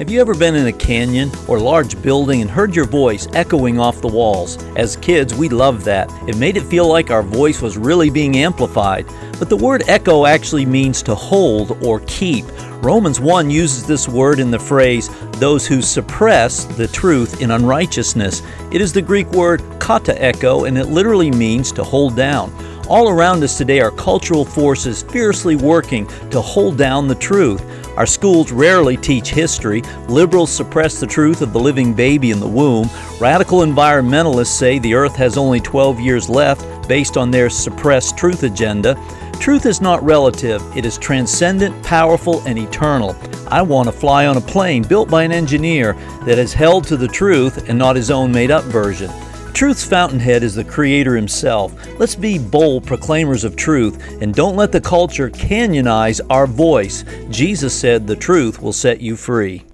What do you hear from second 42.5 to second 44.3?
eternal. I want to fly